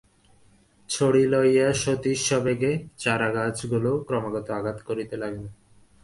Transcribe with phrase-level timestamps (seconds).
[0.89, 2.71] ছড়ি লইয়া সতীশ সবেগে
[2.97, 5.45] চারাগাছগুলিকে ক্রমাগত আঘাত করিতে লাগিল।